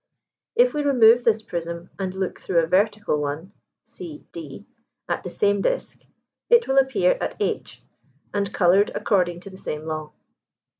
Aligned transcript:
If 0.55 0.73
we 0.73 0.81
remove 0.81 1.23
this 1.23 1.43
prism, 1.43 1.91
and 1.99 2.15
look 2.15 2.39
through 2.39 2.63
a 2.63 2.65
vertical 2.65 3.21
one 3.21 3.51
(c 3.83 4.25
d) 4.31 4.65
at 5.07 5.21
the 5.23 5.29
same 5.29 5.61
disk, 5.61 5.99
it 6.49 6.67
will 6.67 6.79
appear 6.79 7.19
at 7.21 7.35
h, 7.39 7.83
and 8.33 8.51
coloured 8.51 8.89
according 8.95 9.41
to 9.41 9.51
the 9.51 9.59
same 9.59 9.85
law. 9.85 10.11